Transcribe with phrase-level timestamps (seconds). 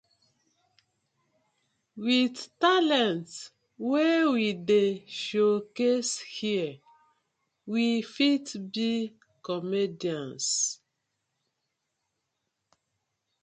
[1.95, 3.29] With talent
[3.77, 6.79] wey we dey show case here
[7.67, 10.47] we fit be comedians.